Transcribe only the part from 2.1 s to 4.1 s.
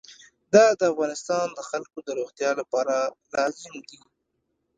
روغتیا لپاره لازم دی.